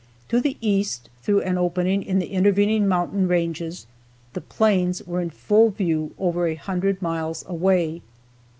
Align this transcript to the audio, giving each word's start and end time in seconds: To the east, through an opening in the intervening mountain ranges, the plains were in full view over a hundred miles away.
To 0.29 0.41
the 0.41 0.57
east, 0.61 1.11
through 1.21 1.41
an 1.41 1.59
opening 1.59 2.01
in 2.01 2.17
the 2.17 2.31
intervening 2.33 2.87
mountain 2.87 3.27
ranges, 3.27 3.85
the 4.33 4.41
plains 4.41 5.05
were 5.05 5.21
in 5.21 5.29
full 5.29 5.69
view 5.69 6.15
over 6.17 6.47
a 6.47 6.55
hundred 6.55 7.03
miles 7.03 7.45
away. 7.47 8.01